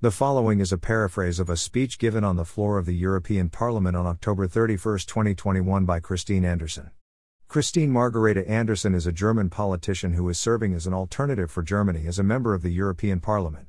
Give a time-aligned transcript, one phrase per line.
[0.00, 3.48] The following is a paraphrase of a speech given on the floor of the European
[3.48, 6.92] Parliament on October 31, 2021 by Christine Anderson.
[7.48, 12.06] Christine Margareta Anderson is a German politician who is serving as an alternative for Germany
[12.06, 13.66] as a member of the European Parliament.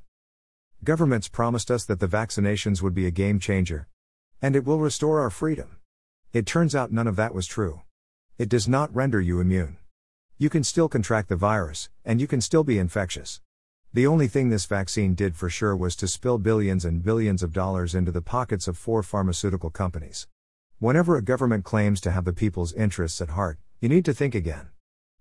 [0.84, 3.88] Governments promised us that the vaccinations would be a game changer.
[4.40, 5.78] And it will restore our freedom.
[6.32, 7.82] It turns out none of that was true.
[8.38, 9.78] It does not render you immune.
[10.38, 13.42] You can still contract the virus, and you can still be infectious.
[13.92, 17.52] The only thing this vaccine did for sure was to spill billions and billions of
[17.52, 20.28] dollars into the pockets of four pharmaceutical companies.
[20.78, 24.36] Whenever a government claims to have the people's interests at heart, you need to think
[24.36, 24.68] again.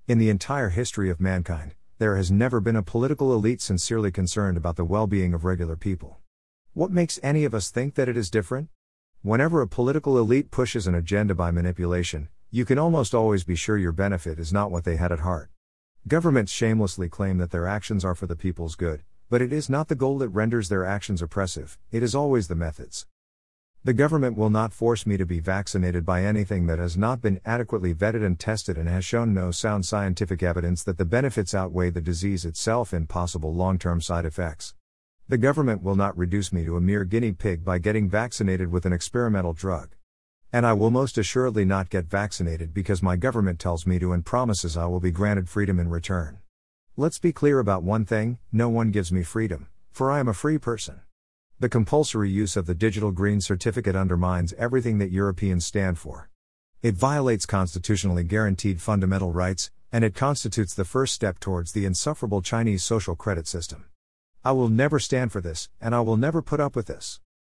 [0.07, 4.59] In the entire history of mankind, there has never been a political elite sincerely concerned
[4.59, 6.19] about the well being of regular people.
[6.75, 8.69] What makes any of us think that it is different?
[9.23, 13.79] Whenever a political elite pushes an agenda by manipulation, you can almost always be sure
[13.79, 15.49] your benefit is not what they had at heart.
[16.07, 19.89] Governments shamelessly claim that their actions are for the people's good, but it is not
[19.89, 23.07] the goal that renders their actions oppressive, it is always the methods.
[23.85, 27.41] The government will not force me to be vaccinated by anything that has not been
[27.45, 31.91] adequately vetted and tested and has shown no sound scientific evidence that the benefits outweigh
[31.91, 34.75] the disease itself in possible long term side effects.
[35.29, 38.87] The government will not reduce me to a mere guinea pig by getting vaccinated with
[38.87, 39.95] an experimental drug.
[40.53, 44.25] And I will most assuredly not get vaccinated because my government tells me to and
[44.25, 46.39] promises I will be granted freedom in return.
[46.97, 50.33] Let's be clear about one thing no one gives me freedom, for I am a
[50.35, 51.03] free person.
[51.61, 56.31] The compulsory use of the digital green certificate undermines everything that Europeans stand for.
[56.83, 62.41] It violates constitutionally guaranteed fundamental rights, and it constitutes the first step towards the insufferable
[62.41, 63.85] Chinese social credit system.
[64.45, 67.21] I will never stand for this, and I will never put up with this.